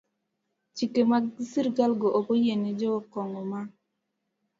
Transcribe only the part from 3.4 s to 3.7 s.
ma